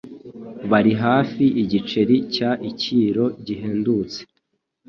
[0.69, 4.19] Bari hafi igiceri cya ikiro gihendutse.